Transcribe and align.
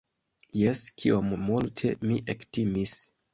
Jes, 0.59 0.79
kiom 1.01 1.29
multe 1.51 1.93
mi 2.07 2.19
ektimis! 2.37 2.97